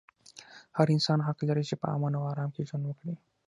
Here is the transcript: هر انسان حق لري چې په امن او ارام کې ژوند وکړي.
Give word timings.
هر 0.77 0.87
انسان 0.95 1.19
حق 1.27 1.39
لري 1.49 1.63
چې 1.69 1.75
په 1.81 1.87
امن 1.95 2.13
او 2.17 2.23
ارام 2.33 2.49
کې 2.55 2.67
ژوند 2.69 2.85
وکړي. 2.87 3.15